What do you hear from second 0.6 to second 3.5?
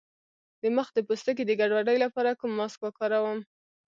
د مخ د پوستکي د ګډوډۍ لپاره کوم ماسک وکاروم؟